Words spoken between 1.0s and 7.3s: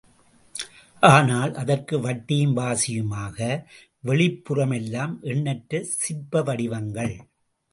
ஆனால், அதற்கு வட்டியும் வாசியுமாக, வெளிப்புறம் எல்லாம் எண்ணற்ற சிற்ப வடிவங்கள்.